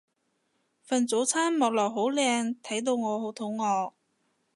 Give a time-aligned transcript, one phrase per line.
[0.81, 3.93] 份早餐望落好靚睇到我好肚餓